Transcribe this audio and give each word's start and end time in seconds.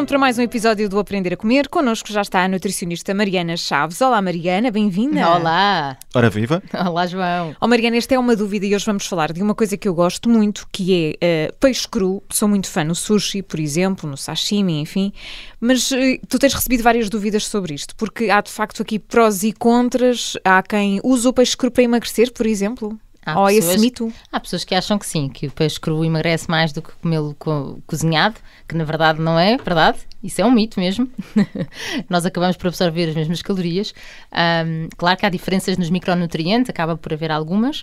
pronto 0.00 0.08
para 0.08 0.18
mais 0.18 0.38
um 0.38 0.42
episódio 0.42 0.88
do 0.88 0.98
Aprender 0.98 1.34
a 1.34 1.36
Comer. 1.36 1.68
Connosco 1.68 2.10
já 2.10 2.22
está 2.22 2.42
a 2.42 2.48
nutricionista 2.48 3.12
Mariana 3.12 3.54
Chaves. 3.54 4.00
Olá, 4.00 4.22
Mariana, 4.22 4.70
bem-vinda. 4.70 5.28
Olá. 5.28 5.98
Ora 6.14 6.30
viva. 6.30 6.62
Olá, 6.72 7.06
João. 7.06 7.54
Oh, 7.60 7.68
Mariana, 7.68 7.98
esta 7.98 8.14
é 8.14 8.18
uma 8.18 8.34
dúvida 8.34 8.64
e 8.64 8.74
hoje 8.74 8.86
vamos 8.86 9.06
falar 9.06 9.30
de 9.30 9.42
uma 9.42 9.54
coisa 9.54 9.76
que 9.76 9.86
eu 9.86 9.92
gosto 9.92 10.26
muito, 10.26 10.66
que 10.72 11.18
é 11.20 11.50
uh, 11.50 11.54
peixe 11.60 11.86
cru. 11.86 12.22
Sou 12.30 12.48
muito 12.48 12.66
fã 12.66 12.82
no 12.82 12.94
sushi, 12.94 13.42
por 13.42 13.60
exemplo, 13.60 14.08
no 14.08 14.16
sashimi, 14.16 14.80
enfim. 14.80 15.12
Mas 15.60 15.90
uh, 15.90 15.96
tu 16.26 16.38
tens 16.38 16.54
recebido 16.54 16.82
várias 16.82 17.10
dúvidas 17.10 17.46
sobre 17.46 17.74
isto, 17.74 17.94
porque 17.94 18.30
há 18.30 18.40
de 18.40 18.50
facto 18.50 18.80
aqui 18.80 18.98
prós 18.98 19.42
e 19.42 19.52
contras. 19.52 20.32
Há 20.42 20.62
quem 20.62 20.98
usa 21.04 21.28
o 21.28 21.32
peixe 21.34 21.54
cru 21.54 21.70
para 21.70 21.82
emagrecer, 21.82 22.32
por 22.32 22.46
exemplo. 22.46 22.98
Há 23.24 23.34
pessoas, 23.34 23.54
esse 23.56 23.78
mito? 23.78 24.12
Há 24.32 24.40
pessoas 24.40 24.64
que 24.64 24.74
acham 24.74 24.98
que 24.98 25.06
sim, 25.06 25.28
que 25.28 25.46
o 25.46 25.50
peixe 25.50 25.78
cru 25.78 26.04
emagrece 26.04 26.50
mais 26.50 26.72
do 26.72 26.80
que 26.80 26.90
comê-lo 27.02 27.34
co 27.38 27.78
cozinhado, 27.86 28.36
que 28.66 28.74
na 28.74 28.84
verdade 28.84 29.20
não 29.20 29.38
é 29.38 29.56
verdade. 29.58 29.98
Isso 30.22 30.40
é 30.40 30.44
um 30.44 30.50
mito 30.50 30.78
mesmo. 30.78 31.08
Nós 32.08 32.26
acabamos 32.26 32.56
por 32.56 32.68
absorver 32.68 33.08
as 33.08 33.14
mesmas 33.14 33.40
calorias. 33.40 33.94
Um, 34.32 34.88
claro 34.96 35.18
que 35.18 35.24
há 35.24 35.30
diferenças 35.30 35.78
nos 35.78 35.88
micronutrientes, 35.88 36.68
acaba 36.68 36.96
por 36.96 37.12
haver 37.12 37.30
algumas, 37.30 37.82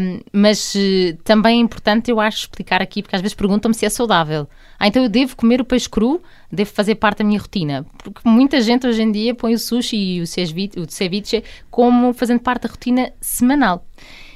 um, 0.00 0.20
mas 0.32 0.74
uh, 0.74 1.16
também 1.24 1.58
é 1.58 1.62
importante, 1.62 2.10
eu 2.10 2.20
acho, 2.20 2.38
explicar 2.38 2.80
aqui, 2.80 3.02
porque 3.02 3.16
às 3.16 3.22
vezes 3.22 3.34
perguntam-me 3.34 3.74
se 3.74 3.84
é 3.84 3.90
saudável. 3.90 4.48
Ah, 4.78 4.86
então 4.86 5.02
eu 5.02 5.08
devo 5.08 5.36
comer 5.36 5.60
o 5.60 5.64
peixe 5.64 5.88
cru? 5.88 6.22
Devo 6.52 6.70
fazer 6.70 6.96
parte 6.96 7.18
da 7.18 7.24
minha 7.24 7.40
rotina? 7.40 7.84
Porque 7.98 8.20
muita 8.28 8.60
gente 8.60 8.86
hoje 8.86 9.02
em 9.02 9.10
dia 9.10 9.34
põe 9.34 9.54
o 9.54 9.58
sushi 9.58 9.96
e 9.96 10.20
o 10.20 10.26
ceviche 10.26 11.42
como 11.70 12.12
fazendo 12.12 12.40
parte 12.40 12.62
da 12.62 12.68
rotina 12.68 13.12
semanal. 13.20 13.84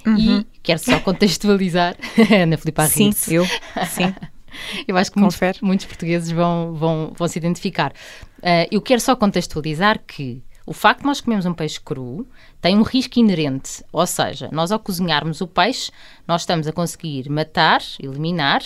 Uhum. 0.06 0.40
E 0.40 0.46
quero 0.62 0.78
só 0.78 0.98
contextualizar. 1.00 1.96
Ana 2.42 2.56
Filipe 2.56 2.82
Sim, 2.88 3.10
eu. 3.28 3.44
Sim. 3.86 4.14
eu 4.86 4.96
acho 4.96 5.12
que 5.12 5.18
muitos, 5.18 5.60
muitos, 5.60 5.86
portugueses 5.86 6.30
vão, 6.30 6.74
vão, 6.74 7.12
vão 7.16 7.28
se 7.28 7.38
identificar. 7.38 7.92
Uh, 8.38 8.66
eu 8.70 8.80
quero 8.80 9.00
só 9.00 9.14
contextualizar 9.14 10.00
que 10.06 10.42
o 10.66 10.72
facto 10.72 11.00
de 11.00 11.06
nós 11.06 11.20
comermos 11.20 11.46
um 11.46 11.54
peixe 11.54 11.80
cru 11.80 12.26
tem 12.60 12.76
um 12.78 12.82
risco 12.82 13.18
inerente, 13.18 13.82
ou 13.92 14.06
seja, 14.06 14.48
nós 14.52 14.70
ao 14.70 14.78
cozinharmos 14.78 15.40
o 15.40 15.46
peixe, 15.46 15.90
nós 16.28 16.42
estamos 16.42 16.68
a 16.68 16.72
conseguir 16.72 17.28
matar, 17.28 17.80
eliminar, 17.98 18.62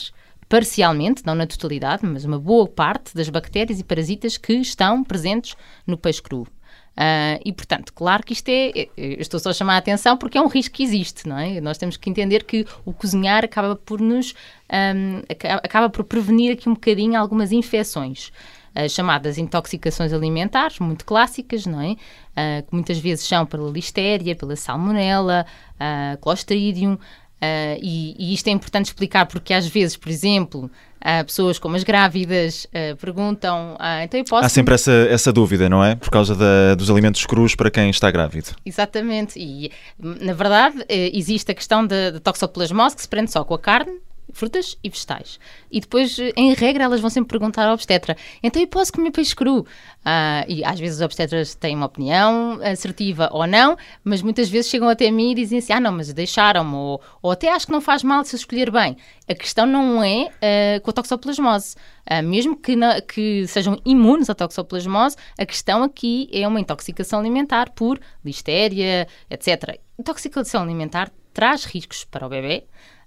parcialmente, 0.48 1.22
não 1.24 1.34
na 1.34 1.46
totalidade, 1.46 2.04
mas 2.04 2.24
uma 2.24 2.38
boa 2.38 2.68
parte 2.68 3.14
das 3.14 3.28
bactérias 3.28 3.80
e 3.80 3.84
parasitas 3.84 4.36
que 4.36 4.52
estão 4.52 5.02
presentes 5.02 5.56
no 5.86 5.96
peixe 5.96 6.22
cru. 6.22 6.46
Uh, 6.94 7.42
e, 7.44 7.52
portanto, 7.52 7.92
claro 7.92 8.22
que 8.22 8.32
isto 8.32 8.48
é. 8.48 8.88
Eu 8.96 9.20
estou 9.20 9.40
só 9.40 9.50
a 9.50 9.52
chamar 9.52 9.74
a 9.74 9.78
atenção 9.78 10.16
porque 10.16 10.38
é 10.38 10.40
um 10.40 10.46
risco 10.46 10.74
que 10.74 10.82
existe, 10.82 11.28
não 11.28 11.38
é? 11.38 11.60
Nós 11.60 11.76
temos 11.76 11.96
que 11.96 12.08
entender 12.08 12.44
que 12.44 12.64
o 12.84 12.92
cozinhar 12.92 13.44
acaba 13.44 13.74
por 13.74 14.00
nos. 14.00 14.34
Um, 14.70 15.22
acaba 15.62 15.90
por 15.90 16.04
prevenir 16.04 16.52
aqui 16.52 16.68
um 16.68 16.74
bocadinho 16.74 17.18
algumas 17.18 17.52
infecções. 17.52 18.30
Uh, 18.76 18.88
chamadas 18.88 19.38
intoxicações 19.38 20.12
alimentares, 20.12 20.80
muito 20.80 21.04
clássicas, 21.04 21.64
não 21.64 21.80
é? 21.80 21.92
Uh, 21.92 22.66
que 22.66 22.72
muitas 22.72 22.98
vezes 22.98 23.26
são 23.26 23.46
pela 23.46 23.70
listéria, 23.70 24.34
pela 24.34 24.56
salmonela, 24.56 25.46
uh, 25.74 26.18
clostridium, 26.18 26.98
Uh, 27.44 27.78
e, 27.82 28.16
e, 28.18 28.34
isto 28.34 28.48
é 28.48 28.50
importante 28.50 28.86
explicar 28.86 29.26
porque 29.26 29.52
às 29.52 29.66
vezes, 29.66 29.96
por 29.96 30.08
exemplo, 30.08 30.70
uh, 31.00 31.24
pessoas 31.24 31.58
como 31.58 31.76
as 31.76 31.84
grávidas 31.84 32.66
uh, 32.66 32.96
perguntam, 32.96 33.76
então 34.02 34.18
eu 34.18 34.24
posso... 34.24 34.46
Há 34.46 34.48
sempre 34.48 34.74
essa, 34.74 34.92
essa 35.10 35.32
dúvida, 35.32 35.68
não 35.68 35.84
é? 35.84 35.94
Por 35.94 36.10
causa 36.10 36.34
da, 36.34 36.74
dos 36.74 36.90
alimentos 36.90 37.26
crus 37.26 37.54
para 37.54 37.70
quem 37.70 37.90
está 37.90 38.10
grávido. 38.10 38.50
Exatamente, 38.64 39.38
e 39.38 39.70
na 39.98 40.32
verdade 40.32 40.84
existe 40.88 41.50
a 41.50 41.54
questão 41.54 41.86
da 41.86 42.18
toxoplasmose 42.20 42.96
que 42.96 43.02
se 43.02 43.08
prende 43.08 43.30
só 43.30 43.44
com 43.44 43.54
a 43.54 43.58
carne 43.58 43.98
frutas 44.32 44.76
e 44.82 44.88
vegetais. 44.88 45.38
E 45.70 45.80
depois, 45.80 46.18
em 46.36 46.52
regra, 46.54 46.84
elas 46.84 47.00
vão 47.00 47.10
sempre 47.10 47.30
perguntar 47.30 47.66
ao 47.66 47.74
obstetra: 47.74 48.16
então 48.42 48.60
eu 48.60 48.68
posso 48.68 48.92
comer 48.92 49.10
peixe 49.10 49.34
cru? 49.34 49.60
Uh, 49.60 50.44
e 50.48 50.64
às 50.64 50.78
vezes 50.78 50.96
os 50.96 51.02
obstetras 51.02 51.54
têm 51.54 51.74
uma 51.74 51.86
opinião 51.86 52.60
assertiva 52.62 53.28
ou 53.32 53.46
não, 53.46 53.76
mas 54.02 54.20
muitas 54.20 54.48
vezes 54.48 54.70
chegam 54.70 54.88
até 54.88 55.10
mim 55.10 55.32
e 55.32 55.34
dizem 55.34 55.58
assim: 55.58 55.72
ah, 55.72 55.80
não, 55.80 55.92
mas 55.92 56.12
deixaram-me, 56.12 56.74
ou, 56.74 57.00
ou 57.22 57.30
até 57.30 57.50
acho 57.50 57.66
que 57.66 57.72
não 57.72 57.80
faz 57.80 58.02
mal 58.02 58.24
se 58.24 58.34
eu 58.34 58.38
escolher 58.38 58.70
bem. 58.70 58.96
A 59.28 59.34
questão 59.34 59.66
não 59.66 60.02
é 60.02 60.28
uh, 60.28 60.80
com 60.82 60.90
a 60.90 60.92
toxoplasmose. 60.92 61.76
Uh, 62.10 62.22
mesmo 62.22 62.54
que, 62.56 62.76
na, 62.76 63.00
que 63.00 63.46
sejam 63.46 63.80
imunes 63.84 64.28
à 64.28 64.34
toxoplasmose, 64.34 65.16
a 65.38 65.46
questão 65.46 65.82
aqui 65.82 66.28
é 66.32 66.46
uma 66.46 66.60
intoxicação 66.60 67.20
alimentar 67.20 67.70
por 67.70 67.98
listéria, 68.22 69.08
etc. 69.30 69.80
Intoxicação 69.98 70.62
alimentar 70.62 71.10
traz 71.32 71.64
riscos 71.64 72.04
para 72.04 72.26
o 72.26 72.28
bebê, 72.28 72.64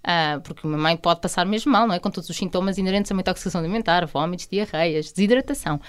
Uh, 0.08 0.40
porque 0.40 0.66
uma 0.66 0.78
mãe 0.78 0.96
pode 0.96 1.20
passar 1.20 1.46
mesmo 1.46 1.70
mal, 1.70 1.86
não 1.86 1.94
é? 1.94 2.00
Com 2.00 2.10
todos 2.10 2.30
os 2.30 2.38
sintomas 2.38 2.78
inerentes 2.78 3.12
a 3.12 3.14
uma 3.14 3.20
intoxicação 3.20 3.60
alimentar, 3.60 4.06
vômitos, 4.06 4.48
diarreias, 4.48 5.12
desidratação. 5.12 5.82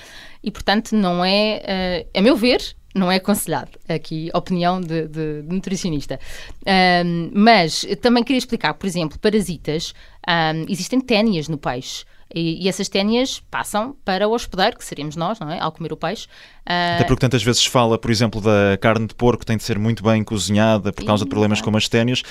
E, 0.43 0.51
portanto, 0.51 0.97
não 0.97 1.25
é, 1.25 2.05
uh, 2.05 2.19
a 2.19 2.21
meu 2.21 2.35
ver, 2.35 2.61
não 2.95 3.13
é 3.13 3.17
aconselhado. 3.17 3.71
Aqui, 3.89 4.29
opinião 4.35 4.81
de, 4.81 5.07
de, 5.07 5.43
de 5.43 5.55
nutricionista. 5.55 6.19
Um, 7.05 7.31
mas 7.33 7.87
também 8.03 8.25
queria 8.25 8.39
explicar, 8.39 8.75
por 8.75 8.87
exemplo, 8.87 9.19
parasitas, 9.21 9.95
um, 10.29 10.67
existem 10.69 11.01
ténias 11.01 11.49
no 11.49 11.57
peixe. 11.57 12.05
E, 12.35 12.63
e, 12.63 12.69
essas 12.69 12.91
ténias 12.91 13.41
passam 13.51 13.97
para 14.05 14.29
o 14.29 14.33
hospedeiro, 14.33 14.77
que 14.77 14.85
seríamos 14.85 15.17
nós, 15.17 15.41
não 15.41 15.51
é? 15.51 15.59
Ao 15.59 15.73
comer 15.73 15.95
o 15.95 15.97
peixe. 15.97 16.27
Uh... 16.67 16.97
Até 16.97 17.05
porque 17.05 17.21
tantas 17.21 17.43
vezes 17.43 17.65
fala, 17.65 17.99
por 17.99 18.11
exemplo, 18.11 18.39
da 18.41 18.77
carne 18.79 19.07
de 19.07 19.15
porco 19.15 19.47
tem 19.47 19.57
de 19.57 19.63
ser 19.63 19.79
muito 19.79 20.03
bem 20.03 20.23
cozinhada 20.23 20.93
por 20.93 21.07
causa 21.07 21.25
de 21.25 21.31
problemas 21.31 21.63
como 21.63 21.79
as 21.79 21.89
ténias 21.89 22.23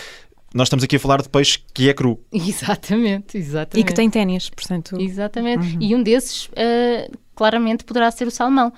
nós 0.58 0.68
estamos 0.68 0.84
aqui 0.84 0.96
a 0.96 1.00
falar 1.00 1.22
de 1.22 1.30
peixe 1.30 1.60
que 1.74 1.88
é 1.88 1.94
cru. 1.94 2.20
Exatamente, 2.34 3.38
exatamente. 3.38 3.80
E 3.80 3.84
que 3.84 3.94
tem 3.94 4.10
ténis, 4.10 4.50
portanto. 4.50 5.00
Exatamente. 5.00 5.76
Uhum. 5.76 5.82
E 5.82 5.96
um 5.96 6.02
desses, 6.02 6.48
uh, 6.48 7.18
claramente, 7.36 7.84
poderá 7.84 8.10
ser 8.10 8.28
o 8.28 8.32
salmão. 8.32 8.74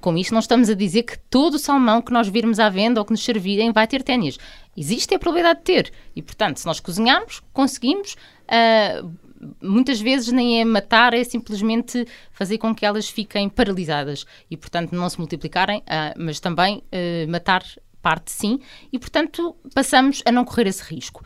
Com 0.00 0.16
isto, 0.16 0.32
não 0.32 0.38
estamos 0.38 0.70
a 0.70 0.74
dizer 0.74 1.02
que 1.02 1.18
todo 1.28 1.54
o 1.54 1.58
salmão 1.58 2.00
que 2.00 2.12
nós 2.12 2.28
virmos 2.28 2.60
à 2.60 2.68
venda 2.68 3.00
ou 3.00 3.04
que 3.04 3.10
nos 3.10 3.24
servirem 3.24 3.72
vai 3.72 3.86
ter 3.88 4.02
ténis. 4.02 4.38
Existe 4.76 5.12
a 5.14 5.18
probabilidade 5.18 5.58
de 5.58 5.64
ter. 5.64 5.92
E, 6.14 6.22
portanto, 6.22 6.58
se 6.58 6.66
nós 6.66 6.78
cozinharmos, 6.78 7.42
conseguimos. 7.52 8.16
Uh, 8.44 9.12
muitas 9.60 10.00
vezes 10.00 10.32
nem 10.32 10.60
é 10.60 10.64
matar, 10.64 11.12
é 11.12 11.22
simplesmente 11.22 12.06
fazer 12.32 12.56
com 12.56 12.74
que 12.74 12.86
elas 12.86 13.10
fiquem 13.10 13.48
paralisadas 13.48 14.24
e, 14.50 14.56
portanto, 14.56 14.92
não 14.92 15.08
se 15.08 15.18
multiplicarem, 15.18 15.80
uh, 15.80 16.14
mas 16.16 16.40
também 16.40 16.78
uh, 16.78 17.30
matar 17.30 17.62
parte 18.04 18.30
sim, 18.30 18.60
e 18.92 18.98
portanto 18.98 19.56
passamos 19.74 20.22
a 20.26 20.30
não 20.30 20.44
correr 20.44 20.66
esse 20.66 20.82
risco. 20.82 21.24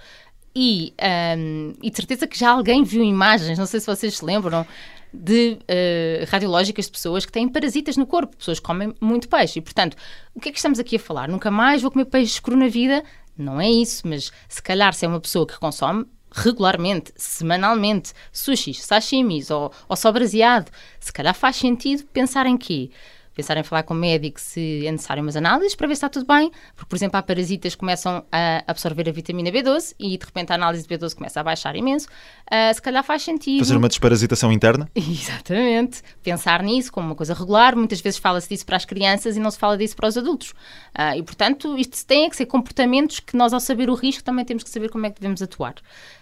E, 0.54 0.94
um, 1.36 1.74
e 1.82 1.90
de 1.90 1.96
certeza 1.96 2.26
que 2.26 2.38
já 2.38 2.50
alguém 2.50 2.82
viu 2.82 3.02
imagens, 3.02 3.58
não 3.58 3.66
sei 3.66 3.80
se 3.80 3.86
vocês 3.86 4.16
se 4.16 4.24
lembram, 4.24 4.64
de 5.12 5.58
uh, 5.62 6.30
radiológicas 6.30 6.86
de 6.86 6.92
pessoas 6.92 7.24
que 7.24 7.32
têm 7.32 7.48
parasitas 7.48 7.96
no 7.96 8.06
corpo, 8.06 8.36
pessoas 8.36 8.60
que 8.60 8.66
comem 8.66 8.94
muito 9.00 9.28
peixe. 9.28 9.58
E, 9.58 9.62
portanto, 9.62 9.96
o 10.34 10.40
que 10.40 10.48
é 10.48 10.52
que 10.52 10.58
estamos 10.58 10.78
aqui 10.78 10.96
a 10.96 11.00
falar? 11.00 11.28
Nunca 11.28 11.50
mais 11.50 11.82
vou 11.82 11.90
comer 11.90 12.04
peixe 12.06 12.40
cru 12.40 12.56
na 12.56 12.68
vida? 12.68 13.02
Não 13.36 13.60
é 13.60 13.68
isso, 13.70 14.06
mas 14.06 14.30
se 14.48 14.62
calhar 14.62 14.92
se 14.94 15.04
é 15.04 15.08
uma 15.08 15.20
pessoa 15.20 15.46
que 15.46 15.58
consome 15.58 16.06
regularmente, 16.30 17.12
semanalmente, 17.16 18.12
sushis, 18.32 18.84
sashimis 18.84 19.50
ou, 19.50 19.72
ou 19.88 19.96
só 19.96 20.12
braseado, 20.12 20.70
se 21.00 21.12
calhar 21.12 21.34
faz 21.34 21.56
sentido 21.56 22.04
pensar 22.12 22.46
em 22.46 22.56
quê? 22.56 22.90
Pensar 23.38 23.56
em 23.56 23.62
falar 23.62 23.84
com 23.84 23.94
o 23.94 23.96
médico 23.96 24.40
se 24.40 24.84
é 24.84 24.90
necessário 24.90 25.22
umas 25.22 25.36
análises 25.36 25.76
para 25.76 25.86
ver 25.86 25.94
se 25.94 25.98
está 25.98 26.08
tudo 26.08 26.26
bem, 26.26 26.50
porque, 26.74 26.88
por 26.88 26.96
exemplo, 26.96 27.16
há 27.18 27.22
parasitas 27.22 27.76
que 27.76 27.78
começam 27.78 28.24
a 28.32 28.64
absorver 28.66 29.08
a 29.08 29.12
vitamina 29.12 29.48
B12 29.48 29.94
e 29.96 30.18
de 30.18 30.26
repente 30.26 30.50
a 30.50 30.56
análise 30.56 30.84
de 30.84 30.92
B12 30.92 31.14
começa 31.14 31.38
a 31.38 31.44
baixar 31.44 31.76
imenso. 31.76 32.08
Uh, 32.50 32.74
se 32.74 32.82
calhar 32.82 33.04
faz 33.04 33.22
sentido. 33.22 33.60
Fazer 33.60 33.76
uma 33.76 33.88
desparasitação 33.88 34.50
interna? 34.50 34.90
Exatamente. 34.96 36.02
Pensar 36.20 36.64
nisso 36.64 36.90
como 36.90 37.06
uma 37.06 37.14
coisa 37.14 37.32
regular. 37.32 37.76
Muitas 37.76 38.00
vezes 38.00 38.18
fala-se 38.18 38.48
disso 38.48 38.66
para 38.66 38.76
as 38.76 38.84
crianças 38.84 39.36
e 39.36 39.40
não 39.40 39.52
se 39.52 39.58
fala 39.58 39.78
disso 39.78 39.94
para 39.94 40.08
os 40.08 40.16
adultos. 40.16 40.50
Uh, 40.50 41.14
e, 41.16 41.22
portanto, 41.22 41.78
isto 41.78 42.04
tem 42.04 42.28
que 42.28 42.36
ser 42.36 42.46
comportamentos 42.46 43.20
que 43.20 43.36
nós, 43.36 43.52
ao 43.52 43.60
saber 43.60 43.88
o 43.88 43.94
risco, 43.94 44.24
também 44.24 44.44
temos 44.44 44.64
que 44.64 44.70
saber 44.70 44.90
como 44.90 45.06
é 45.06 45.10
que 45.10 45.20
devemos 45.20 45.40
atuar. 45.40 45.74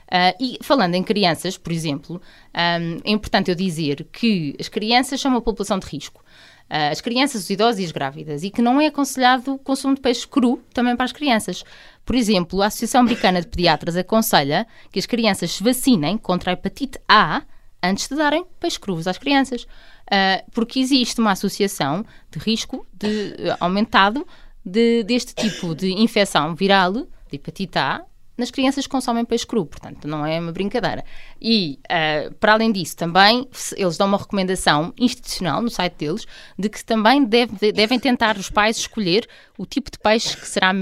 Uh, 0.07 0.37
e 0.39 0.59
falando 0.61 0.95
em 0.95 1.03
crianças, 1.03 1.57
por 1.57 1.73
exemplo, 1.73 2.21
um, 2.55 2.99
é 3.05 3.11
importante 3.11 3.51
eu 3.51 3.55
dizer 3.55 4.07
que 4.13 4.55
as 4.61 4.69
crianças 4.69 5.19
são 5.19 5.31
uma 5.31 5.41
população 5.41 5.79
de 5.79 5.87
risco. 5.87 6.23
Uh, 6.69 6.91
as 6.91 7.01
crianças, 7.01 7.45
os 7.45 7.51
idosos 7.51 7.81
e 7.81 7.85
as 7.85 7.93
grávidas, 7.93 8.43
e 8.43 8.51
que 8.51 8.61
não 8.61 8.81
é 8.81 8.87
aconselhado 8.87 9.55
o 9.55 9.59
consumo 9.59 9.95
de 9.95 10.01
peixe 10.01 10.27
cru 10.27 10.61
também 10.75 10.97
para 10.97 11.05
as 11.05 11.13
crianças. 11.13 11.65
Por 12.05 12.17
exemplo, 12.17 12.61
a 12.61 12.67
Associação 12.67 13.01
Americana 13.01 13.41
de 13.41 13.47
Pediatras 13.47 13.97
aconselha 13.97 14.67
que 14.91 14.99
as 14.99 15.07
crianças 15.07 15.53
se 15.53 15.63
vacinem 15.63 16.19
contra 16.19 16.51
a 16.51 16.55
hepatite 16.55 16.99
A 17.09 17.43
antes 17.83 18.09
de 18.09 18.17
darem 18.17 18.45
peixe 18.59 18.81
crus 18.81 19.07
às 19.07 19.19
crianças, 19.19 19.63
uh, 19.63 20.51
porque 20.53 20.81
existe 20.81 21.21
uma 21.21 21.33
associação 21.33 22.05
de 22.31 22.39
risco 22.39 22.87
de, 22.93 23.07
uh, 23.07 23.57
aumentado 23.61 24.27
de, 24.65 25.05
deste 25.05 25.35
tipo 25.35 25.75
de 25.75 25.93
infecção 25.93 26.55
viral, 26.55 26.93
de 26.93 27.07
hepatite 27.33 27.79
A, 27.79 28.03
nas 28.37 28.51
crianças 28.51 28.87
que 28.87 28.91
consomem 28.91 29.25
peixe 29.25 29.47
cru, 29.47 29.65
portanto, 29.67 30.07
não 30.07 30.25
é 30.25 30.39
uma 30.39 30.53
brincadeira. 30.53 31.05
E, 31.41 31.79
uh, 31.85 32.35
para 32.35 32.53
além 32.53 32.71
disso, 32.71 32.97
também 32.97 33.49
eles 33.77 33.97
dão 33.97 34.07
uma 34.07 34.19
recomendação 34.19 34.93
institucional 34.99 35.63
no 35.63 35.71
site 35.71 35.95
deles 35.95 36.27
de 36.59 36.69
que 36.69 36.85
também 36.85 37.25
deve, 37.25 37.73
devem 37.73 37.99
tentar 37.99 38.37
os 38.37 38.51
pais 38.51 38.77
escolher 38.77 39.27
o 39.59 39.65
tipo 39.65 39.91
de 39.91 39.99
peixe 39.99 40.37
que 40.37 40.47
será 40.47 40.73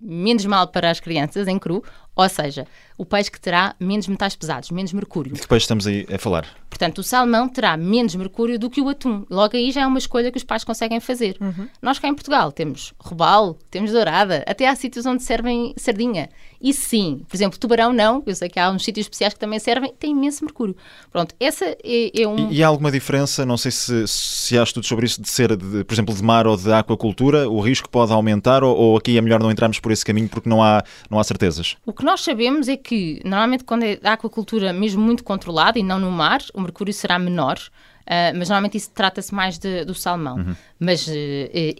menos 0.00 0.44
mal 0.44 0.68
para 0.68 0.90
as 0.90 1.00
crianças 1.00 1.48
em 1.48 1.58
cru 1.58 1.82
Ou 2.16 2.28
seja, 2.30 2.66
o 2.96 3.04
peixe 3.04 3.30
que 3.30 3.38
terá 3.38 3.74
menos 3.78 4.08
metais 4.08 4.34
pesados, 4.34 4.70
menos 4.70 4.92
mercúrio. 4.92 5.34
De 5.34 5.40
que 5.40 5.46
peixe 5.46 5.64
estamos 5.64 5.86
aí 5.86 6.06
a 6.10 6.18
falar? 6.18 6.46
Portanto, 6.70 6.98
o 6.98 7.02
salmão 7.02 7.48
terá 7.48 7.76
menos 7.76 8.14
mercúrio 8.14 8.58
do 8.58 8.70
que 8.70 8.80
o 8.80 8.88
atum. 8.88 9.24
Logo 9.30 9.56
aí 9.56 9.70
já 9.70 9.82
é 9.82 9.86
uma 9.86 9.98
escolha 9.98 10.30
que 10.30 10.38
os 10.38 10.44
pais 10.44 10.64
conseguem 10.64 10.98
fazer. 10.98 11.36
Uhum. 11.40 11.68
Nós 11.80 11.98
cá 11.98 12.08
em 12.08 12.14
Portugal 12.14 12.50
temos 12.52 12.94
robalo, 12.98 13.58
temos 13.70 13.92
dourada, 13.92 14.42
até 14.46 14.66
há 14.66 14.74
sítios 14.74 15.04
onde 15.04 15.22
servem 15.22 15.74
sardinha. 15.76 16.28
E 16.60 16.72
sim, 16.72 17.22
por 17.28 17.36
exemplo, 17.36 17.58
tubarão 17.58 17.92
não, 17.92 18.22
eu 18.26 18.34
sei 18.34 18.48
que 18.48 18.58
há 18.58 18.70
uns 18.70 18.82
sítios 18.82 19.04
especiais 19.04 19.34
que 19.34 19.40
também 19.40 19.58
servem, 19.58 19.92
tem 19.98 20.12
imenso 20.12 20.44
mercúrio. 20.44 20.74
Pronto, 21.10 21.34
essa 21.38 21.64
é, 21.84 22.22
é 22.22 22.26
um... 22.26 22.50
E, 22.50 22.56
e, 22.56 22.64
há 22.64 22.66
alguma 22.68 22.90
diferença, 22.90 23.44
não 23.44 23.58
sei 23.58 23.70
se, 23.70 24.08
se 24.08 24.58
há 24.58 24.62
estudos 24.62 24.88
sobre 24.88 25.04
isso, 25.04 25.20
de 25.20 25.28
ser, 25.28 25.54
de, 25.54 25.84
por 25.84 25.94
exemplo, 25.94 26.14
de 26.14 26.22
mar 26.22 26.46
ou 26.46 26.56
de 26.56 26.72
aquacultura, 26.72 27.48
o 27.48 27.60
risco 27.60 27.88
pode 27.88 28.12
aumentar 28.12 28.64
ou, 28.64 28.74
ou 28.74 28.96
aqui 28.96 29.18
é 29.18 29.20
melhor 29.20 29.40
não 29.40 29.50
entrarmos 29.50 29.78
por 29.78 29.92
esse 29.92 30.04
caminho 30.04 30.28
porque 30.28 30.48
não 30.48 30.62
há, 30.62 30.82
não 31.10 31.18
há 31.18 31.24
certezas? 31.24 31.76
O 31.84 31.92
que 31.92 32.05
nós 32.06 32.20
sabemos 32.20 32.68
é 32.68 32.76
que, 32.76 33.20
normalmente, 33.24 33.64
quando 33.64 33.82
é 33.82 33.98
a 34.04 34.12
aquacultura 34.12 34.72
mesmo 34.72 35.02
muito 35.02 35.24
controlada 35.24 35.76
e 35.76 35.82
não 35.82 35.98
no 35.98 36.08
mar, 36.08 36.40
o 36.54 36.60
mercúrio 36.60 36.94
será 36.94 37.18
menor. 37.18 37.58
Uh, 38.06 38.30
mas 38.38 38.48
normalmente 38.48 38.76
isso 38.76 38.92
trata-se 38.94 39.34
mais 39.34 39.58
de, 39.58 39.84
do 39.84 39.92
salmão. 39.92 40.36
Uhum. 40.36 40.54
Mas 40.78 41.08
uh, 41.08 41.12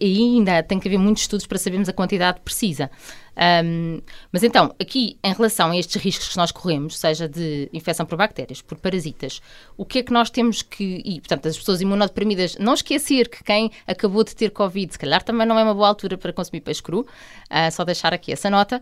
ainda 0.01 0.61
tem 0.61 0.77
que 0.77 0.89
haver 0.89 0.97
muitos 0.97 1.23
estudos 1.23 1.47
para 1.47 1.57
sabermos 1.57 1.87
a 1.87 1.93
quantidade 1.93 2.41
precisa. 2.41 2.91
Um, 3.37 4.01
mas 4.31 4.43
então, 4.43 4.73
aqui, 4.81 5.17
em 5.23 5.33
relação 5.33 5.71
a 5.71 5.77
estes 5.77 6.01
riscos 6.01 6.29
que 6.29 6.37
nós 6.37 6.51
corremos, 6.51 6.97
seja 6.97 7.29
de 7.29 7.69
infecção 7.71 8.05
por 8.05 8.17
bactérias, 8.17 8.61
por 8.61 8.77
parasitas, 8.77 9.41
o 9.77 9.85
que 9.85 9.99
é 9.99 10.03
que 10.03 10.11
nós 10.11 10.29
temos 10.29 10.61
que. 10.61 11.01
E, 11.05 11.19
portanto, 11.19 11.47
as 11.47 11.57
pessoas 11.57 11.81
imunodeprimidas, 11.81 12.57
não 12.57 12.73
esquecer 12.73 13.29
que 13.29 13.43
quem 13.43 13.71
acabou 13.85 14.23
de 14.23 14.35
ter 14.35 14.49
Covid, 14.49 14.91
se 14.91 14.99
calhar 14.99 15.23
também 15.23 15.45
não 15.45 15.57
é 15.59 15.63
uma 15.63 15.73
boa 15.73 15.87
altura 15.87 16.17
para 16.17 16.33
consumir 16.33 16.61
peixe 16.61 16.81
cru, 16.81 17.01
uh, 17.01 17.71
só 17.71 17.83
deixar 17.83 18.13
aqui 18.13 18.31
essa 18.31 18.49
nota. 18.49 18.81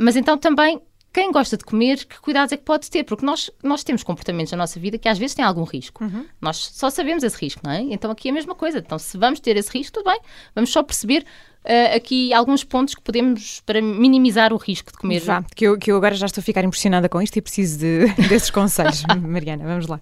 mas 0.00 0.16
então 0.16 0.38
também 0.38 0.80
quem 1.14 1.30
gosta 1.30 1.56
de 1.56 1.64
comer, 1.64 2.04
que 2.04 2.20
cuidados 2.20 2.50
é 2.50 2.56
que 2.56 2.64
pode 2.64 2.90
ter? 2.90 3.04
Porque 3.04 3.24
nós, 3.24 3.48
nós 3.62 3.84
temos 3.84 4.02
comportamentos 4.02 4.50
na 4.50 4.58
nossa 4.58 4.80
vida 4.80 4.98
que 4.98 5.08
às 5.08 5.16
vezes 5.16 5.32
têm 5.32 5.44
algum 5.44 5.62
risco. 5.62 6.02
Uhum. 6.02 6.26
Nós 6.40 6.56
só 6.56 6.90
sabemos 6.90 7.22
esse 7.22 7.36
risco, 7.38 7.60
não 7.62 7.70
é? 7.70 7.82
Então 7.82 8.10
aqui 8.10 8.26
é 8.26 8.30
a 8.32 8.34
mesma 8.34 8.52
coisa. 8.56 8.78
Então, 8.78 8.98
se 8.98 9.16
vamos 9.16 9.38
ter 9.38 9.56
esse 9.56 9.70
risco, 9.70 9.92
tudo 9.92 10.10
bem. 10.10 10.20
Vamos 10.56 10.70
só 10.70 10.82
perceber 10.82 11.24
uh, 11.64 11.96
aqui 11.96 12.32
alguns 12.32 12.62
pontos 12.62 12.94
que 12.94 13.02
podemos 13.02 13.60
para 13.64 13.80
minimizar 13.80 14.52
o 14.52 14.56
risco 14.56 14.92
de 14.92 14.98
comer. 14.98 15.20
Já, 15.20 15.42
que 15.54 15.64
eu, 15.64 15.78
que 15.78 15.90
eu 15.90 15.96
agora 15.96 16.14
já 16.14 16.26
estou 16.26 16.40
a 16.40 16.44
ficar 16.44 16.64
impressionada 16.64 17.08
com 17.08 17.20
isto 17.20 17.36
e 17.36 17.42
preciso 17.42 17.78
de, 17.78 18.06
desses 18.28 18.50
conselhos. 18.50 19.02
Mariana, 19.22 19.64
vamos 19.64 19.86
lá. 19.86 20.00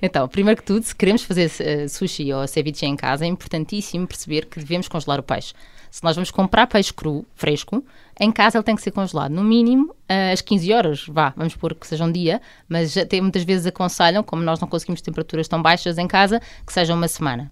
Então, 0.00 0.28
primeiro 0.28 0.60
que 0.60 0.66
tudo, 0.66 0.82
se 0.82 0.94
queremos 0.94 1.22
fazer 1.22 1.50
uh, 1.50 1.88
sushi 1.88 2.32
ou 2.32 2.46
ceviche 2.46 2.86
em 2.86 2.96
casa, 2.96 3.24
é 3.24 3.28
importantíssimo 3.28 4.06
perceber 4.06 4.46
que 4.46 4.58
devemos 4.58 4.88
congelar 4.88 5.18
o 5.18 5.22
peixe. 5.22 5.54
Se 5.90 6.02
nós 6.02 6.16
vamos 6.16 6.32
comprar 6.32 6.66
peixe 6.66 6.92
cru, 6.92 7.24
fresco, 7.36 7.84
em 8.18 8.32
casa 8.32 8.58
ele 8.58 8.64
tem 8.64 8.74
que 8.74 8.82
ser 8.82 8.90
congelado, 8.90 9.30
no 9.30 9.44
mínimo 9.44 9.94
às 10.32 10.40
15 10.40 10.72
horas, 10.72 11.06
vá, 11.06 11.32
vamos 11.36 11.54
pôr 11.54 11.72
que 11.72 11.86
seja 11.86 12.04
um 12.04 12.10
dia, 12.10 12.42
mas 12.68 12.96
até 12.96 13.20
muitas 13.20 13.44
vezes 13.44 13.64
aconselham, 13.64 14.20
como 14.24 14.42
nós 14.42 14.58
não 14.58 14.66
conseguimos 14.66 15.00
temperaturas 15.00 15.46
tão 15.46 15.62
baixas 15.62 15.96
em 15.96 16.08
casa, 16.08 16.40
que 16.66 16.72
seja 16.72 16.92
uma 16.94 17.06
semana. 17.06 17.48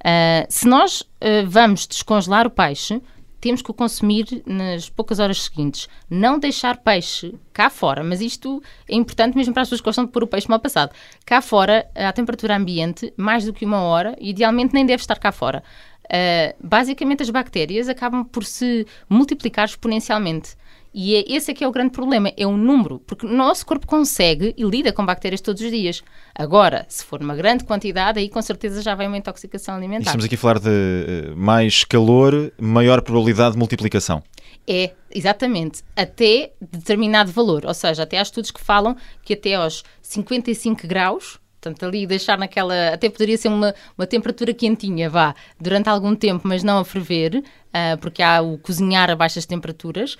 Uh, 0.00 0.44
se 0.48 0.68
nós 0.68 1.00
uh, 1.00 1.46
vamos 1.46 1.86
descongelar 1.86 2.46
o 2.46 2.50
peixe, 2.50 3.00
temos 3.44 3.60
que 3.60 3.70
o 3.70 3.74
consumir 3.74 4.42
nas 4.46 4.88
poucas 4.88 5.18
horas 5.18 5.42
seguintes. 5.42 5.86
Não 6.08 6.38
deixar 6.38 6.78
peixe 6.78 7.34
cá 7.52 7.68
fora, 7.68 8.02
mas 8.02 8.22
isto 8.22 8.62
é 8.88 8.94
importante 8.94 9.36
mesmo 9.36 9.52
para 9.52 9.62
as 9.62 9.68
pessoas 9.68 9.82
que 9.82 9.84
gostam 9.84 10.06
de 10.06 10.12
pôr 10.12 10.24
o 10.24 10.26
peixe 10.26 10.48
mal 10.48 10.58
passado. 10.58 10.94
Cá 11.26 11.42
fora, 11.42 11.86
à 11.94 12.10
temperatura 12.10 12.56
ambiente, 12.56 13.12
mais 13.18 13.44
do 13.44 13.52
que 13.52 13.66
uma 13.66 13.82
hora, 13.82 14.16
idealmente 14.18 14.72
nem 14.72 14.86
deve 14.86 15.02
estar 15.02 15.18
cá 15.18 15.30
fora. 15.30 15.62
Uh, 16.04 16.56
basicamente, 16.58 17.22
as 17.22 17.28
bactérias 17.28 17.88
acabam 17.88 18.24
por 18.24 18.44
se 18.44 18.86
multiplicar 19.10 19.66
exponencialmente. 19.66 20.56
E 20.94 21.16
é, 21.16 21.24
esse 21.26 21.50
é 21.50 21.54
que 21.54 21.64
é 21.64 21.66
o 21.66 21.72
grande 21.72 21.90
problema, 21.90 22.32
é 22.36 22.46
o 22.46 22.56
número, 22.56 23.00
porque 23.00 23.26
o 23.26 23.28
nosso 23.28 23.66
corpo 23.66 23.84
consegue 23.84 24.54
e 24.56 24.62
lida 24.62 24.92
com 24.92 25.04
bactérias 25.04 25.40
todos 25.40 25.60
os 25.60 25.68
dias. 25.68 26.04
Agora, 26.32 26.86
se 26.88 27.04
for 27.04 27.20
uma 27.20 27.34
grande 27.34 27.64
quantidade, 27.64 28.20
aí 28.20 28.28
com 28.28 28.40
certeza 28.40 28.80
já 28.80 28.94
vem 28.94 29.08
uma 29.08 29.18
intoxicação 29.18 29.74
alimentar. 29.74 30.04
E 30.04 30.06
estamos 30.06 30.24
aqui 30.24 30.36
a 30.36 30.38
falar 30.38 30.60
de 30.60 30.68
uh, 30.68 31.36
mais 31.36 31.82
calor, 31.82 32.52
maior 32.60 33.02
probabilidade 33.02 33.54
de 33.54 33.58
multiplicação. 33.58 34.22
É, 34.68 34.92
exatamente, 35.12 35.82
até 35.96 36.52
determinado 36.60 37.32
valor, 37.32 37.66
ou 37.66 37.74
seja, 37.74 38.04
até 38.04 38.18
há 38.18 38.22
estudos 38.22 38.52
que 38.52 38.60
falam 38.60 38.96
que 39.24 39.34
até 39.34 39.54
aos 39.54 39.82
55 40.00 40.86
graus 40.86 41.40
Portanto, 41.64 41.86
ali 41.86 42.06
deixar 42.06 42.36
naquela. 42.36 42.88
Até 42.88 43.08
poderia 43.08 43.38
ser 43.38 43.48
uma, 43.48 43.74
uma 43.96 44.06
temperatura 44.06 44.52
quentinha, 44.52 45.08
vá, 45.08 45.34
durante 45.58 45.88
algum 45.88 46.14
tempo, 46.14 46.46
mas 46.46 46.62
não 46.62 46.78
a 46.78 46.84
ferver, 46.84 47.42
uh, 47.74 47.98
porque 47.98 48.22
há 48.22 48.40
o 48.40 48.56
cozinhar 48.58 49.10
a 49.10 49.16
baixas 49.16 49.44
temperaturas, 49.44 50.16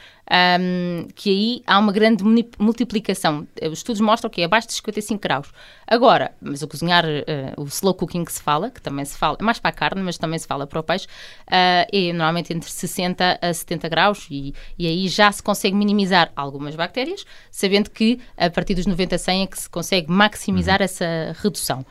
um, 0.60 1.06
que 1.14 1.30
aí 1.30 1.62
há 1.66 1.78
uma 1.78 1.92
grande 1.92 2.24
multiplicação. 2.58 3.46
Os 3.62 3.78
estudos 3.78 4.00
mostram 4.00 4.28
que 4.28 4.40
é 4.40 4.44
abaixo 4.44 4.68
de 4.68 4.74
55 4.74 5.20
graus. 5.20 5.52
Agora, 5.86 6.32
mas 6.40 6.62
o 6.62 6.68
cozinhar, 6.68 7.04
uh, 7.04 7.62
o 7.62 7.64
slow 7.66 7.94
cooking 7.94 8.24
que 8.24 8.32
se 8.32 8.42
fala, 8.42 8.70
que 8.70 8.82
também 8.82 9.04
se 9.04 9.16
fala, 9.16 9.36
é 9.40 9.42
mais 9.42 9.58
para 9.58 9.70
a 9.70 9.72
carne, 9.72 10.02
mas 10.02 10.18
também 10.18 10.38
se 10.38 10.46
fala 10.46 10.66
para 10.66 10.80
o 10.80 10.82
peixe, 10.82 11.06
uh, 11.06 11.86
é 11.92 12.12
normalmente 12.12 12.52
entre 12.52 12.70
60 12.70 13.38
a 13.40 13.54
70 13.54 13.88
graus 13.88 14.26
e, 14.30 14.54
e 14.78 14.86
aí 14.86 15.08
já 15.08 15.30
se 15.30 15.42
consegue 15.42 15.76
minimizar 15.76 16.32
algumas 16.34 16.74
bactérias, 16.74 17.24
sabendo 17.50 17.90
que 17.90 18.18
a 18.36 18.50
partir 18.50 18.74
dos 18.74 18.86
90 18.86 19.14
a 19.14 19.18
100 19.18 19.42
é 19.42 19.46
que 19.46 19.58
se 19.58 19.70
consegue 19.70 20.10
maximizar 20.10 20.80
uhum. 20.80 20.84
essa 20.84 21.36
redução. 21.42 21.84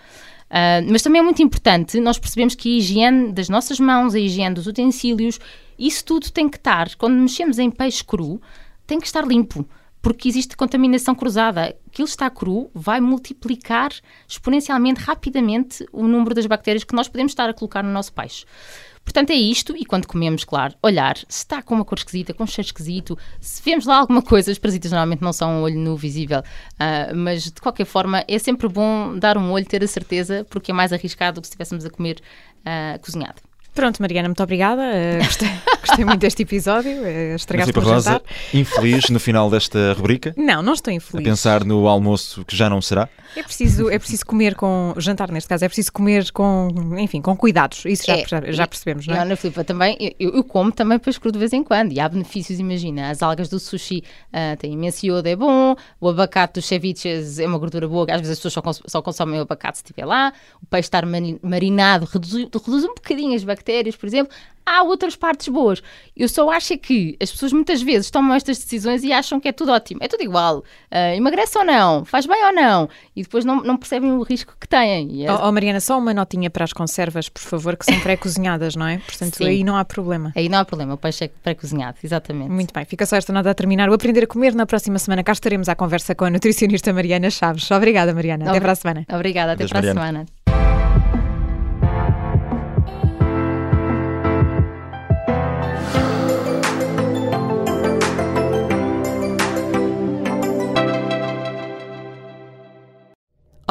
Uh, 0.53 0.85
mas 0.91 1.01
também 1.01 1.19
é 1.19 1.23
muito 1.23 1.41
importante 1.41 1.99
nós 1.99 2.19
percebemos 2.19 2.53
que 2.53 2.69
a 2.69 2.77
higiene 2.77 3.31
das 3.31 3.49
nossas 3.49 3.79
mãos, 3.79 4.13
a 4.13 4.19
higiene 4.19 4.53
dos 4.53 4.67
utensílios, 4.67 5.39
isso 5.79 6.05
tudo 6.05 6.29
tem 6.29 6.47
que 6.47 6.57
estar, 6.57 6.95
quando 6.95 7.19
mexemos 7.19 7.57
em 7.57 7.71
peixe 7.71 8.03
cru, 8.03 8.39
tem 8.85 8.99
que 8.99 9.07
estar 9.07 9.25
limpo 9.25 9.67
porque 10.03 10.27
existe 10.27 10.57
contaminação 10.57 11.15
cruzada. 11.15 11.75
Aquilo 11.87 12.07
está 12.07 12.29
cru, 12.29 12.69
vai 12.75 12.99
multiplicar 12.99 13.91
exponencialmente, 14.27 14.99
rapidamente, 14.99 15.87
o 15.93 16.05
número 16.05 16.35
das 16.35 16.45
bactérias 16.45 16.83
que 16.83 16.93
nós 16.93 17.07
podemos 17.07 17.31
estar 17.31 17.49
a 17.49 17.53
colocar 17.53 17.81
no 17.81 17.89
nosso 17.89 18.11
peixe. 18.11 18.45
Portanto, 19.03 19.31
é 19.31 19.35
isto, 19.35 19.75
e 19.77 19.85
quando 19.85 20.05
comemos, 20.05 20.43
claro, 20.43 20.75
olhar 20.81 21.17
se 21.17 21.25
está 21.29 21.61
com 21.61 21.75
uma 21.75 21.85
cor 21.85 21.97
esquisita, 21.97 22.33
com 22.33 22.43
um 22.43 22.47
cheiro 22.47 22.67
esquisito, 22.67 23.17
se 23.39 23.61
vemos 23.63 23.85
lá 23.85 23.97
alguma 23.97 24.21
coisa, 24.21 24.51
os 24.51 24.59
parasitas 24.59 24.91
normalmente 24.91 25.21
não 25.21 25.33
são 25.33 25.59
um 25.59 25.61
olho 25.61 25.79
nu 25.79 25.95
visível, 25.95 26.39
uh, 26.39 27.15
mas 27.15 27.45
de 27.45 27.61
qualquer 27.61 27.85
forma 27.85 28.23
é 28.27 28.39
sempre 28.39 28.67
bom 28.67 29.17
dar 29.17 29.37
um 29.37 29.51
olho, 29.51 29.65
ter 29.65 29.83
a 29.83 29.87
certeza, 29.87 30.45
porque 30.49 30.71
é 30.71 30.73
mais 30.73 30.91
arriscado 30.91 31.35
do 31.35 31.41
que 31.41 31.47
se 31.47 31.51
estivéssemos 31.51 31.85
a 31.85 31.89
comer 31.89 32.19
uh, 32.59 32.99
cozinhado. 32.99 33.41
Pronto, 33.73 34.01
Mariana, 34.01 34.27
muito 34.27 34.43
obrigada. 34.43 34.81
Uh, 34.81 35.23
gostei, 35.23 35.49
gostei, 35.85 36.05
muito 36.05 36.19
deste 36.19 36.43
episódio. 36.43 36.91
Uh, 36.91 37.35
Estragaste 37.35 37.73
para 37.73 37.83
Rosa, 37.83 38.21
infeliz 38.53 39.09
no 39.09 39.19
final 39.19 39.49
desta 39.49 39.93
rubrica? 39.93 40.33
Não, 40.37 40.61
não 40.61 40.73
estou 40.73 40.93
infeliz. 40.93 41.25
A 41.25 41.29
pensar 41.29 41.63
no 41.63 41.87
almoço 41.87 42.45
que 42.45 42.55
já 42.55 42.69
não 42.69 42.81
será? 42.81 43.09
É 43.35 43.41
preciso, 43.41 43.89
é 43.89 43.97
preciso 43.97 44.25
comer 44.25 44.53
com. 44.53 44.93
Jantar, 44.97 45.31
neste 45.31 45.49
caso, 45.49 45.65
é 45.65 45.67
preciso 45.67 45.91
comer 45.91 46.31
com. 46.31 46.69
Enfim, 46.99 47.21
com 47.21 47.35
cuidados. 47.35 47.83
Isso 47.85 48.03
já, 48.05 48.17
é, 48.17 48.51
já 48.51 48.67
percebemos, 48.67 49.07
não 49.07 49.15
é? 49.15 49.19
Ana 49.19 49.35
Filipa, 49.35 49.63
também. 49.63 49.97
Eu, 50.19 50.35
eu, 50.35 50.43
como 50.43 50.71
também 50.71 50.99
peixe 50.99 51.19
cru 51.19 51.31
de 51.31 51.39
vez 51.39 51.51
em 51.51 51.63
quando. 51.63 51.91
E 51.91 51.99
há 51.99 52.07
benefícios, 52.07 52.59
imagina. 52.59 53.09
As 53.09 53.23
algas 53.23 53.49
do 53.49 53.59
sushi 53.59 54.03
uh, 54.27 54.57
têm 54.57 54.73
imenso 54.73 55.05
iodo, 55.05 55.27
é 55.27 55.35
bom. 55.35 55.75
O 55.99 56.09
abacate 56.09 56.55
dos 56.55 56.65
ceviches 56.65 57.39
é 57.39 57.47
uma 57.47 57.57
gordura 57.57 57.87
boa. 57.87 58.05
Às 58.09 58.21
vezes 58.21 58.33
as 58.33 58.37
pessoas 58.37 58.53
só, 58.53 58.61
cons 58.61 58.81
só 58.85 59.01
consomem 59.01 59.39
o 59.39 59.41
abacate 59.41 59.79
se 59.79 59.83
estiver 59.83 60.05
lá. 60.05 60.31
O 60.61 60.67
peixe 60.67 60.87
estar 60.87 61.03
marinado 61.41 62.05
reduz, 62.05 62.33
reduz 62.33 62.83
um 62.83 62.93
bocadinho 62.93 63.35
as 63.35 63.43
bactérias, 63.43 63.62
por 63.97 64.05
exemplo 64.05 64.33
há 64.65 64.83
outras 64.83 65.15
partes 65.15 65.47
boas. 65.47 65.81
Eu 66.15 66.27
só 66.27 66.49
acho 66.49 66.77
que 66.77 67.17
as 67.21 67.31
pessoas 67.31 67.53
muitas 67.53 67.81
vezes 67.81 68.09
tomam 68.09 68.35
estas 68.35 68.57
decisões 68.59 69.03
e 69.03 69.11
acham 69.11 69.39
que 69.39 69.47
é 69.47 69.51
tudo 69.51 69.71
ótimo, 69.71 69.99
é 70.03 70.07
tudo 70.07 70.23
igual. 70.23 70.59
Uh, 70.91 71.15
emagrece 71.15 71.57
ou 71.57 71.65
não, 71.65 72.05
faz 72.05 72.25
bem 72.25 72.45
ou 72.45 72.53
não, 72.53 72.89
e 73.15 73.23
depois 73.23 73.43
não, 73.45 73.61
não 73.61 73.77
percebem 73.77 74.11
o 74.11 74.21
risco 74.21 74.55
que 74.59 74.67
têm. 74.67 75.25
É... 75.25 75.31
Oh, 75.31 75.47
oh, 75.47 75.51
Mariana, 75.51 75.79
só 75.79 75.97
uma 75.97 76.13
notinha 76.13 76.49
para 76.49 76.63
as 76.63 76.73
conservas, 76.73 77.29
por 77.29 77.41
favor, 77.41 77.75
que 77.75 77.85
são 77.85 77.99
pré-cozinhadas, 77.99 78.75
não 78.75 78.87
é? 78.87 78.97
Portanto, 78.99 79.37
Sim. 79.37 79.47
aí 79.47 79.63
não 79.63 79.75
há 79.75 79.83
problema. 79.83 80.31
Aí 80.35 80.47
não 80.47 80.59
há 80.59 80.65
problema, 80.65 80.93
o 80.93 80.97
peixe 80.97 81.25
é 81.25 81.27
pré-cozinhado, 81.27 81.97
exatamente. 82.03 82.49
Muito 82.49 82.73
bem, 82.73 82.85
fica 82.85 83.05
só 83.05 83.15
esta 83.15 83.33
nota 83.33 83.49
a 83.49 83.53
terminar. 83.53 83.89
O 83.89 83.93
Aprender 83.93 84.23
a 84.23 84.27
Comer 84.27 84.53
na 84.55 84.65
próxima 84.65 84.99
semana. 84.99 85.23
Cá 85.23 85.31
estaremos 85.31 85.69
à 85.69 85.75
conversa 85.75 86.15
com 86.15 86.25
a 86.25 86.29
nutricionista 86.29 86.91
Mariana 86.93 87.29
Chaves. 87.29 87.69
Obrigada, 87.71 88.13
Mariana. 88.13 88.49
Até 88.49 88.59
para 88.59 88.71
a 88.71 88.75
semana. 88.75 89.05
Obrigada, 89.11 89.53
até 89.53 89.63
Adeus, 89.63 89.71
para 89.71 89.81
Mariana. 89.81 90.01
a 90.01 90.03
semana. 90.05 90.25